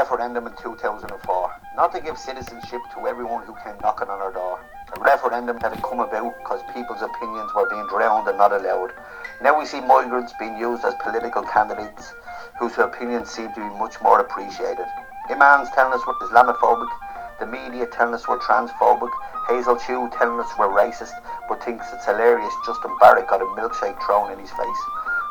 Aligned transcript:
referendum 0.00 0.46
in 0.46 0.54
2004, 0.56 1.12
not 1.76 1.92
to 1.92 2.00
give 2.00 2.16
citizenship 2.16 2.80
to 2.96 3.06
everyone 3.06 3.44
who 3.44 3.52
came 3.62 3.76
knocking 3.84 4.08
on 4.08 4.16
our 4.16 4.32
door. 4.32 4.58
A 4.96 5.00
referendum 5.00 5.58
that 5.60 5.76
had 5.76 5.82
come 5.84 6.00
about 6.00 6.32
because 6.40 6.64
people's 6.72 7.04
opinions 7.04 7.52
were 7.52 7.68
being 7.68 7.84
drowned 7.92 8.26
and 8.26 8.38
not 8.38 8.50
allowed. 8.50 8.96
Now 9.44 9.60
we 9.60 9.66
see 9.66 9.84
migrants 9.84 10.32
being 10.40 10.56
used 10.56 10.86
as 10.86 10.94
political 11.04 11.42
candidates 11.42 12.14
whose 12.58 12.78
opinions 12.78 13.28
seem 13.28 13.52
to 13.52 13.60
be 13.60 13.76
much 13.76 14.00
more 14.00 14.20
appreciated. 14.20 14.88
Imams 15.28 15.68
telling 15.76 15.92
us 15.92 16.00
we're 16.08 16.16
Islamophobic, 16.24 16.88
the 17.38 17.44
media 17.44 17.84
telling 17.84 18.14
us 18.14 18.26
we're 18.26 18.40
transphobic, 18.40 19.12
Hazel 19.52 19.76
Chu 19.84 20.08
telling 20.16 20.40
us 20.40 20.48
we're 20.58 20.72
racist, 20.72 21.12
but 21.46 21.62
thinks 21.62 21.84
it's 21.92 22.06
hilarious 22.06 22.54
Justin 22.64 22.96
Barrett 23.04 23.28
got 23.28 23.44
a 23.44 23.48
milkshake 23.52 24.00
thrown 24.06 24.32
in 24.32 24.38
his 24.38 24.50
face. 24.50 24.82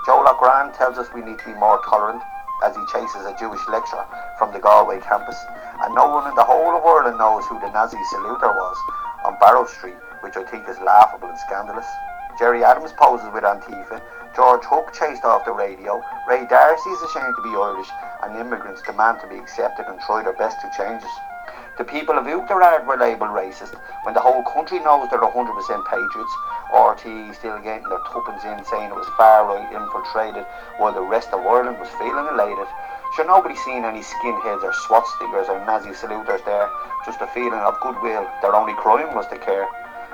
Joe 0.05 0.21
Loughnane 0.21 0.77
tells 0.77 0.99
us 0.99 1.09
we 1.15 1.25
need 1.25 1.39
to 1.39 1.45
be 1.45 1.57
more 1.57 1.81
tolerant 1.89 2.21
as 2.63 2.75
he 2.75 2.83
chases 2.91 3.25
a 3.25 3.35
Jewish 3.39 3.61
lecturer 3.67 4.05
from 4.37 4.51
the 4.53 4.59
Galway 4.59 4.99
campus. 5.01 5.37
And 5.81 5.95
no 5.95 6.09
one 6.09 6.27
in 6.27 6.35
the 6.35 6.43
whole 6.43 6.75
of 6.75 6.83
Ireland 6.83 7.17
knows 7.17 7.45
who 7.45 7.59
the 7.59 7.71
Nazi 7.71 7.97
saluter 8.13 8.51
was 8.51 8.77
on 9.25 9.39
Barrow 9.39 9.65
Street, 9.65 9.97
which 10.21 10.35
I 10.35 10.43
think 10.43 10.67
is 10.67 10.79
laughable 10.79 11.29
and 11.29 11.39
scandalous. 11.39 11.87
Gerry 12.37 12.63
Adams 12.63 12.93
poses 12.97 13.27
with 13.33 13.43
Antifa. 13.43 14.01
George 14.35 14.63
Hook 14.63 14.93
chased 14.93 15.25
off 15.25 15.43
the 15.45 15.51
radio. 15.51 16.01
Ray 16.27 16.45
D'Arcy 16.45 16.89
is 16.89 17.01
ashamed 17.03 17.35
to 17.35 17.43
be 17.43 17.49
Irish, 17.49 17.89
and 18.23 18.37
immigrants 18.37 18.81
demand 18.83 19.19
to 19.21 19.27
be 19.27 19.37
accepted 19.37 19.87
and 19.87 19.99
try 20.01 20.23
their 20.23 20.33
best 20.33 20.61
to 20.61 20.71
change 20.77 21.03
us. 21.03 21.15
The 21.77 21.83
people 21.83 22.17
of 22.17 22.27
Oughterard 22.27 22.85
were 22.85 22.97
labelled 22.97 23.31
racist 23.31 23.73
when 24.03 24.13
the 24.13 24.19
whole 24.19 24.43
country 24.43 24.79
knows 24.79 25.09
they're 25.09 25.19
100% 25.19 25.31
patriots. 25.87 26.35
RTE 26.73 27.35
still 27.35 27.57
getting 27.59 27.87
their 27.89 28.03
tuppence 28.11 28.43
in 28.43 28.63
saying 28.65 28.89
it 28.91 28.95
was 28.95 29.07
far 29.17 29.49
right 29.49 29.65
infiltrated 29.73 30.45
while 30.77 30.93
the 30.93 31.01
rest 31.01 31.29
of 31.29 31.41
Ireland 31.45 31.79
was 31.79 31.89
feeling 31.97 32.27
elated. 32.29 32.67
Sure, 33.15 33.25
nobody 33.25 33.55
seen 33.65 33.85
any 33.85 34.01
skinheads 34.01 34.63
or 34.63 34.73
SWAT 34.85 35.05
stickers 35.17 35.49
or 35.49 35.65
Nazi 35.65 35.89
saluters 35.97 36.45
there, 36.45 36.69
just 37.05 37.21
a 37.21 37.27
feeling 37.33 37.59
of 37.65 37.79
goodwill. 37.81 38.29
Their 38.41 38.53
only 38.53 38.73
crime 38.73 39.15
was 39.15 39.25
to 39.33 39.37
care. 39.37 39.67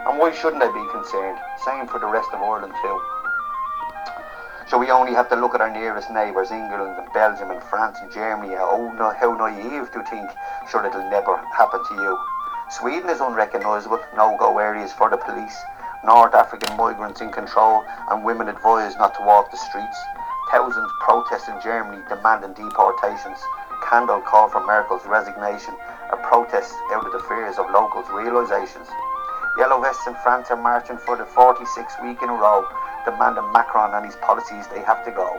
And 0.08 0.18
why 0.18 0.32
shouldn't 0.32 0.62
they 0.62 0.72
be 0.72 0.88
concerned? 0.92 1.38
Same 1.66 1.88
for 1.88 2.00
the 2.00 2.08
rest 2.08 2.30
of 2.32 2.40
Ireland 2.40 2.74
too. 2.82 3.02
So 4.68 4.80
we 4.80 4.90
only 4.90 5.14
have 5.14 5.30
to 5.30 5.36
look 5.36 5.54
at 5.54 5.62
our 5.62 5.70
nearest 5.70 6.10
neighbours, 6.10 6.52
England 6.52 6.98
and 6.98 7.14
Belgium 7.14 7.52
and 7.52 7.62
France 7.64 8.00
and 8.02 8.12
Germany. 8.12 8.56
Oh, 8.58 8.92
no, 8.98 9.12
how 9.12 9.36
naive 9.36 9.92
to 9.92 10.04
think, 10.10 10.30
sure, 10.72 10.86
it'll 10.86 11.10
never 11.12 11.38
happen 11.54 11.84
to 11.86 11.96
you. 12.02 12.18
Sweden 12.72 13.10
is 13.10 13.20
unrecognisable, 13.20 14.00
no-go 14.16 14.58
areas 14.58 14.92
for 14.94 15.10
the 15.10 15.18
police. 15.18 15.56
North 16.06 16.34
African 16.34 16.78
migrants 16.78 17.22
in 17.22 17.32
control 17.32 17.84
and 18.12 18.24
women 18.24 18.48
advised 18.48 18.98
not 18.98 19.16
to 19.16 19.26
walk 19.26 19.50
the 19.50 19.58
streets. 19.58 19.98
Thousands 20.52 20.92
protest 21.02 21.50
in 21.50 21.60
Germany 21.62 22.02
demanding 22.08 22.54
deportations. 22.54 23.42
Candle 23.90 24.22
call 24.22 24.50
for 24.50 24.66
Merkel's 24.66 25.06
resignation. 25.06 25.74
A 26.14 26.18
protest 26.18 26.74
out 26.94 27.06
of 27.06 27.12
the 27.12 27.26
fears 27.28 27.58
of 27.58 27.70
locals' 27.74 28.10
realisations. 28.14 28.88
Yellow 29.58 29.82
vests 29.82 30.06
in 30.06 30.14
France 30.22 30.52
are 30.52 30.62
marching 30.62 30.98
for 30.98 31.18
the 31.18 31.26
46th 31.26 31.98
week 32.06 32.22
in 32.22 32.30
a 32.30 32.38
row 32.38 32.62
demanding 33.06 33.46
Macron 33.54 33.94
and 33.94 34.06
his 34.06 34.18
policies, 34.18 34.66
they 34.74 34.82
have 34.82 35.06
to 35.06 35.12
go. 35.14 35.30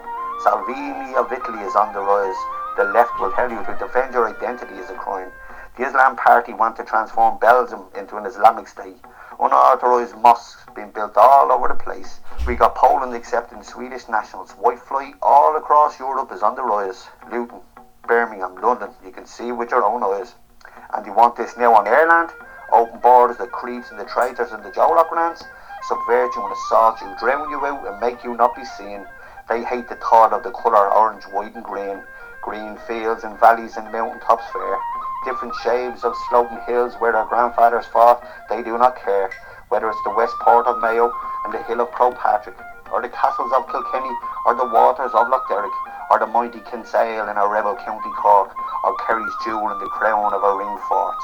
Salvini 0.42 1.14
of 1.18 1.30
Italy 1.34 1.60
is 1.66 1.74
on 1.74 1.92
the 1.92 2.00
rise. 2.00 2.40
The 2.78 2.84
left 2.94 3.10
will 3.20 3.32
tell 3.32 3.50
you 3.50 3.58
to 3.66 3.76
defend 3.78 4.14
your 4.14 4.30
identity 4.30 4.78
is 4.78 4.88
a 4.88 4.94
crime. 4.94 5.30
The 5.76 5.84
Islam 5.84 6.16
Party 6.16 6.54
want 6.54 6.76
to 6.76 6.84
transform 6.84 7.38
Belgium 7.38 7.84
into 7.94 8.16
an 8.16 8.24
Islamic 8.24 8.66
state. 8.66 8.96
Unauthorised 9.38 10.16
mosques 10.16 10.64
being 10.74 10.90
built 10.90 11.18
all 11.18 11.52
over 11.52 11.68
the 11.68 11.74
place. 11.74 12.20
We 12.46 12.56
got 12.56 12.74
Poland 12.74 13.14
accepting 13.14 13.62
Swedish 13.62 14.08
nationals. 14.08 14.52
White 14.52 14.78
flight 14.78 15.16
all 15.20 15.54
across 15.54 15.98
Europe 15.98 16.32
is 16.32 16.42
on 16.42 16.54
the 16.54 16.62
rise. 16.62 17.08
Luton, 17.30 17.60
Birmingham, 18.08 18.56
London, 18.56 18.88
you 19.04 19.12
can 19.12 19.26
see 19.26 19.52
with 19.52 19.70
your 19.70 19.84
own 19.84 20.02
eyes. 20.02 20.34
And 20.94 21.04
you 21.04 21.12
want 21.12 21.36
this 21.36 21.58
now 21.58 21.74
on 21.74 21.86
Ireland? 21.86 22.30
Open 22.72 22.98
borders, 23.00 23.36
the 23.36 23.46
creeps 23.46 23.90
and 23.90 24.00
the 24.00 24.06
traitors 24.06 24.52
and 24.52 24.64
the 24.64 24.70
Loughnanes? 24.70 25.44
subvert 25.88 26.34
you 26.34 26.42
and 26.42 26.52
assault 26.52 27.02
you, 27.02 27.14
drown 27.20 27.50
you 27.50 27.64
out 27.66 27.86
and 27.86 28.00
make 28.00 28.24
you 28.24 28.34
not 28.34 28.56
be 28.56 28.64
seen. 28.64 29.06
They 29.46 29.62
hate 29.62 29.90
the 29.90 29.96
thought 29.96 30.32
of 30.32 30.42
the 30.42 30.52
colour 30.52 30.88
orange, 30.90 31.24
white 31.24 31.54
and 31.54 31.62
green, 31.62 32.02
green 32.40 32.78
fields 32.88 33.24
and 33.24 33.38
valleys 33.38 33.76
and 33.76 33.92
mountain 33.92 34.20
tops 34.20 34.46
fair, 34.52 34.78
different 35.26 35.52
shapes 35.60 36.04
of 36.04 36.14
sloping 36.30 36.62
hills 36.64 36.94
where 37.02 37.12
their 37.12 37.26
grandfathers 37.26 37.84
fought, 37.92 38.24
they 38.48 38.62
do 38.62 38.78
not 38.78 38.96
care, 38.96 39.28
whether 39.68 39.90
it's 39.90 40.04
the 40.06 40.14
west 40.14 40.32
port 40.40 40.66
of 40.66 40.80
Mayo 40.80 41.12
and 41.44 41.52
the 41.52 41.62
hill 41.64 41.82
of 41.82 41.90
Patrick, 41.92 42.56
or 42.92 43.02
the 43.02 43.10
castles 43.10 43.52
of 43.58 43.68
Kilkenny, 43.68 44.14
or 44.46 44.54
the 44.54 44.70
waters 44.70 45.10
of 45.12 45.28
Lough 45.28 45.42
Derg, 45.50 45.70
or 46.10 46.18
the 46.18 46.26
mighty 46.30 46.60
Kinsale 46.70 47.28
in 47.28 47.36
our 47.36 47.50
rebel 47.50 47.74
county 47.74 48.10
Cork, 48.16 48.54
or 48.84 48.96
Kerry's 49.04 49.34
jewel 49.44 49.68
in 49.74 49.78
the 49.82 49.90
crown 49.90 50.32
of 50.32 50.42
our 50.42 50.56
ring 50.56 50.78
fort 50.88 51.18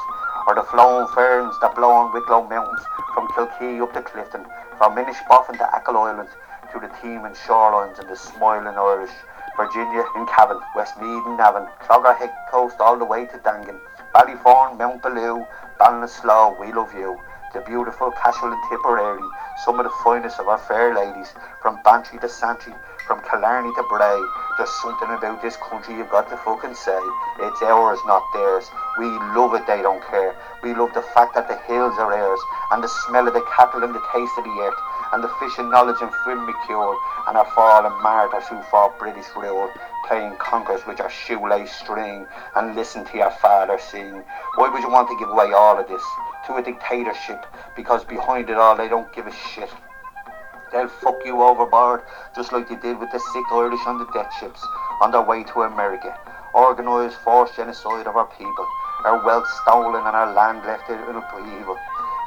or 0.47 0.55
the 0.55 0.63
flowing 0.63 1.07
ferns 1.07 1.55
that 1.61 1.75
blow 1.75 1.91
on 1.91 2.13
Wicklow 2.13 2.47
Mountains 2.49 2.83
from 3.13 3.27
Kilkee 3.29 3.81
up 3.81 3.93
to 3.93 4.01
Clifden, 4.01 4.45
from 4.77 4.95
Inishbofin 4.95 5.57
to 5.57 5.67
Achill 5.77 5.97
Island, 5.97 6.29
to 6.73 6.79
the 6.79 6.91
teeming 7.01 7.33
shorelines 7.47 7.99
and 7.99 8.09
the 8.09 8.17
smiling 8.17 8.75
Irish, 8.75 9.13
Virginia 9.55 10.03
in 10.15 10.25
Cavan, 10.25 10.59
Westmeath 10.75 11.25
and 11.25 11.37
Navan, 11.37 11.67
Clogherhead 11.81 12.33
coast 12.49 12.77
all 12.79 12.97
the 12.97 13.05
way 13.05 13.25
to 13.25 13.37
Dangan, 13.39 13.79
Ballyforan, 14.15 14.77
Mount 14.77 15.01
Bellew, 15.01 15.45
Ballinasloe, 15.79 16.59
we 16.59 16.73
love 16.73 16.93
you. 16.93 17.19
The 17.53 17.61
beautiful 17.61 18.11
Cashel 18.11 18.51
and 18.51 18.61
Tipperary, 18.69 19.21
some 19.63 19.79
of 19.79 19.85
the 19.85 19.93
finest 20.03 20.39
of 20.39 20.47
our 20.47 20.57
fair 20.57 20.95
ladies, 20.95 21.33
from 21.61 21.79
Bantry 21.83 22.17
to 22.19 22.27
Santry, 22.27 22.73
from 23.05 23.21
Killarney 23.29 23.69
to 23.75 23.83
Bray. 23.89 24.21
There's 24.57 24.73
something 24.81 25.09
about 25.09 25.41
this 25.41 25.57
country 25.57 25.95
you've 25.95 26.09
got 26.09 26.29
to 26.29 26.37
fucking 26.37 26.73
say. 26.73 26.99
It's 27.39 27.61
ours, 27.61 27.99
not 28.07 28.23
theirs. 28.33 28.65
We 28.99 29.05
love 29.33 29.55
it, 29.55 29.65
they 29.65 29.81
don't 29.81 30.03
care. 30.05 30.35
We 30.61 30.73
love 30.75 30.93
the 30.93 31.01
fact 31.01 31.33
that 31.33 31.47
the 31.47 31.57
hills 31.65 31.97
are 31.97 32.13
ours, 32.13 32.39
and 32.71 32.83
the 32.83 32.87
smell 32.87 33.27
of 33.27 33.33
the 33.33 33.45
cattle 33.55 33.83
and 33.83 33.93
the 33.93 34.03
taste 34.13 34.37
of 34.37 34.43
the 34.43 34.59
earth, 34.61 34.79
and 35.13 35.23
the 35.23 35.33
fishing 35.39 35.69
knowledge 35.71 36.01
and 36.01 36.13
film 36.23 36.53
cure, 36.65 36.97
and 37.27 37.37
our 37.37 37.49
fallen 37.55 37.93
martyrs 38.03 38.47
who 38.47 38.61
fought 38.69 38.99
British 38.99 39.25
rule, 39.35 39.69
playing 40.07 40.35
conkers 40.37 40.85
with 40.85 40.99
your 40.99 41.09
shoelace 41.09 41.71
string, 41.71 42.27
and 42.55 42.75
listen 42.75 43.03
to 43.05 43.17
your 43.17 43.31
father 43.31 43.79
sing. 43.79 44.23
Why 44.55 44.69
would 44.69 44.83
you 44.83 44.89
want 44.89 45.09
to 45.09 45.17
give 45.17 45.29
away 45.29 45.53
all 45.53 45.79
of 45.79 45.87
this 45.87 46.03
to 46.47 46.55
a 46.55 46.61
dictatorship? 46.61 47.45
Because 47.75 48.03
behind 48.03 48.49
it 48.49 48.57
all, 48.57 48.77
they 48.77 48.89
don't 48.89 49.11
give 49.13 49.25
a 49.25 49.33
shit. 49.33 49.69
They'll 50.71 50.87
fuck 50.87 51.17
you 51.25 51.41
overboard, 51.41 52.01
just 52.35 52.51
like 52.51 52.69
they 52.69 52.75
did 52.75 52.99
with 52.99 53.11
the 53.11 53.19
sick 53.19 53.45
Irish 53.51 53.85
on 53.85 53.99
the 53.99 54.05
death 54.13 54.33
ships 54.39 54.65
on 55.01 55.11
their 55.11 55.21
way 55.21 55.43
to 55.43 55.61
America. 55.63 56.17
Organised 56.55 57.17
forced 57.17 57.55
genocide 57.55 58.07
of 58.07 58.15
our 58.15 58.25
people, 58.25 58.67
our 59.03 59.19
wealth 59.23 59.47
stolen 59.63 59.99
and 60.07 60.15
our 60.15 60.31
land 60.33 60.63
left 60.63 60.89
in 60.89 60.99
evil. 60.99 61.77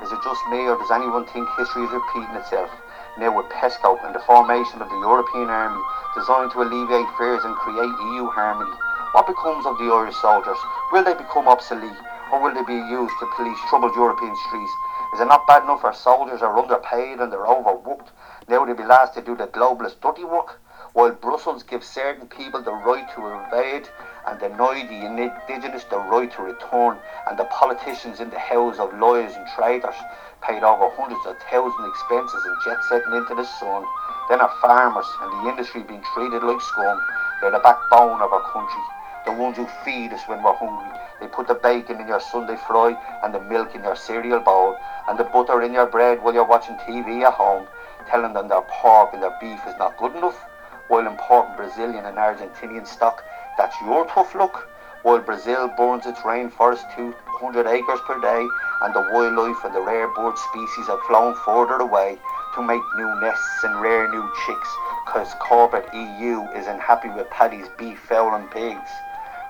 Is 0.05 0.13
it 0.13 0.21
just 0.21 0.45
me 0.53 0.69
or 0.69 0.77
does 0.77 0.93
anyone 0.93 1.25
think 1.33 1.49
history 1.57 1.85
is 1.85 1.93
repeating 1.93 2.37
itself? 2.37 2.71
Now 3.17 3.33
with 3.33 3.49
PESCO 3.49 3.97
and 4.05 4.15
the 4.15 4.21
formation 4.29 4.83
of 4.83 4.89
the 4.93 5.01
European 5.01 5.49
Army 5.49 5.81
designed 6.15 6.53
to 6.53 6.61
alleviate 6.61 7.09
fears 7.17 7.45
and 7.45 7.57
create 7.57 7.97
EU 8.13 8.29
harmony. 8.29 8.77
What 9.13 9.27
becomes 9.27 9.65
of 9.65 9.79
the 9.79 9.89
Irish 9.89 10.17
soldiers? 10.21 10.59
Will 10.93 11.05
they 11.05 11.15
become 11.15 11.49
obsolete 11.49 11.97
or 12.31 12.43
will 12.45 12.53
they 12.53 12.65
be 12.69 12.77
used 12.93 13.17
to 13.21 13.35
police 13.37 13.59
troubled 13.71 13.97
European 13.97 14.37
streets? 14.49 14.73
Is 15.15 15.21
it 15.21 15.33
not 15.33 15.47
bad 15.49 15.65
enough 15.65 15.85
our 15.85 15.95
soldiers 15.95 16.43
are 16.43 16.59
underpaid 16.59 17.21
and 17.21 17.33
they're 17.33 17.49
overworked? 17.49 18.13
Now 18.49 18.67
they 18.67 18.75
be 18.75 18.85
last 18.85 19.15
to 19.15 19.23
do 19.23 19.35
the 19.35 19.47
globalist 19.49 20.03
dirty 20.03 20.25
work, 20.25 20.61
while 20.97 21.13
Brussels 21.13 21.63
gives 21.63 21.87
certain 21.87 22.27
people 22.27 22.63
the 22.63 22.73
right 22.73 23.05
to 23.13 23.21
invade 23.21 23.87
and 24.27 24.41
deny 24.41 24.81
the 24.89 25.05
indigenous 25.05 25.85
the 25.93 25.99
right 25.99 26.33
to 26.33 26.41
return, 26.41 26.97
and 27.29 27.39
the 27.39 27.45
politicians 27.53 28.19
in 28.19 28.31
the 28.31 28.39
house 28.39 28.79
of 28.79 28.99
lawyers 28.99 29.37
and 29.37 29.47
traders 29.55 29.95
paid 30.41 30.65
over 30.65 30.89
hundreds 30.97 31.21
of 31.27 31.37
thousands 31.53 31.87
expenses 31.93 32.43
and 32.47 32.57
jet 32.65 32.81
setting 32.89 33.13
into 33.13 33.35
the 33.35 33.45
sun. 33.45 33.85
Then 34.31 34.41
our 34.41 34.49
farmers 34.63 35.05
and 35.21 35.31
the 35.37 35.51
industry 35.51 35.83
being 35.83 36.03
treated 36.15 36.43
like 36.43 36.63
scum. 36.63 36.99
They're 37.43 37.51
the 37.51 37.61
backbone 37.61 38.23
of 38.23 38.33
our 38.33 38.51
country, 38.57 38.87
the 39.27 39.37
ones 39.37 39.59
who 39.59 39.69
feed 39.85 40.15
us 40.17 40.25
when 40.25 40.43
we're 40.43 40.57
hungry. 40.57 40.99
They 41.21 41.29
put 41.29 41.47
the 41.47 41.61
bacon 41.61 42.01
in 42.01 42.09
your 42.09 42.21
Sunday 42.21 42.57
fry 42.67 42.97
and 43.23 43.35
the 43.35 43.41
milk 43.41 43.75
in 43.75 43.85
your 43.85 43.97
cereal 43.97 44.41
bowl 44.41 44.75
and 45.11 45.19
the 45.19 45.25
butter 45.25 45.61
in 45.61 45.75
your 45.75 45.89
bread 45.89 46.23
while 46.23 46.33
you're 46.33 46.49
watching 46.49 46.77
TV 46.89 47.21
at 47.21 47.35
home 47.35 47.67
telling 48.09 48.33
them 48.33 48.49
their 48.49 48.63
pork 48.81 49.11
and 49.13 49.23
their 49.23 49.37
beef 49.41 49.61
is 49.67 49.75
not 49.79 49.97
good 49.99 50.15
enough, 50.15 50.39
while 50.89 51.07
importing 51.07 51.57
Brazilian 51.57 52.05
and 52.05 52.17
Argentinian 52.17 52.87
stock, 52.87 53.23
that's 53.59 53.77
your 53.83 54.07
tough 54.07 54.35
luck. 54.35 54.69
While 55.03 55.21
Brazil 55.21 55.69
burns 55.77 56.07
its 56.07 56.21
rainforest 56.21 56.85
200 56.97 57.67
acres 57.67 58.01
per 58.07 58.21
day, 58.21 58.47
and 58.83 58.95
the 58.95 59.09
wildlife 59.13 59.65
and 59.65 59.75
the 59.75 59.81
rare 59.81 60.09
bird 60.15 60.37
species 60.37 60.87
have 60.89 61.01
flown 61.07 61.35
further 61.45 61.77
away 61.77 62.19
to 62.55 62.63
make 62.63 62.83
new 62.97 63.21
nests 63.21 63.65
and 63.65 63.81
rare 63.81 64.09
new 64.11 64.29
chicks, 64.47 64.69
because 65.05 65.33
corporate 65.41 65.89
EU 65.95 66.43
isn't 66.57 66.81
happy 66.81 67.09
with 67.11 67.31
Paddy's 67.31 67.69
beef, 67.79 67.99
fowl 68.01 68.35
and 68.35 68.51
pigs. 68.51 68.91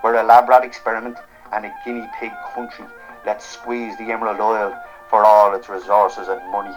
We're 0.04 0.16
a 0.16 0.22
lab 0.22 0.48
rat 0.48 0.64
experiment 0.64 1.16
and 1.52 1.64
a 1.64 1.74
guinea 1.84 2.08
pig 2.20 2.32
country. 2.54 2.84
Let's 3.24 3.46
squeeze 3.46 3.96
the 3.98 4.12
emerald 4.12 4.40
oil 4.40 4.76
for 5.08 5.24
all 5.24 5.54
its 5.54 5.68
resources 5.68 6.28
and 6.28 6.40
money. 6.52 6.74